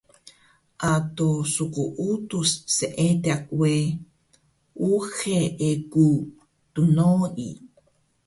Ado 0.91 1.29
skuudus 1.53 2.49
seediq 2.75 3.43
we 3.59 3.73
uxe 4.95 5.37
egu 5.69 6.09
dnoi 6.73 7.47